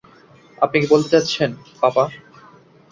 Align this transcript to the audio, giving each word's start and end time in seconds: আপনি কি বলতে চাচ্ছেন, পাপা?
আপনি 0.57 0.77
কি 0.81 0.87
বলতে 0.89 1.09
চাচ্ছেন, 1.13 1.49
পাপা? 1.81 2.03